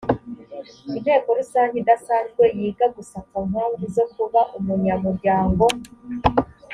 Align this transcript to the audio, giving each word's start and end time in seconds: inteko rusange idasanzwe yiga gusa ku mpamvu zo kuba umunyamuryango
inteko 0.97 1.27
rusange 1.39 1.75
idasanzwe 1.81 2.43
yiga 2.57 2.85
gusa 2.95 3.17
ku 3.27 3.37
mpamvu 3.49 3.83
zo 3.95 4.05
kuba 4.13 4.41
umunyamuryango 4.57 5.65